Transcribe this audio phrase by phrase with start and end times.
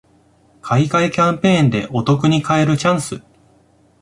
[0.63, 3.21] 買い換えキャンペーンでお得に買えるチャンス